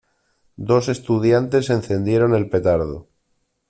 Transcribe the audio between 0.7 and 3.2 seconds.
estudiantes encendieron el petardo.